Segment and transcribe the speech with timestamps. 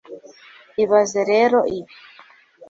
[0.83, 1.93] ibaze rero ibi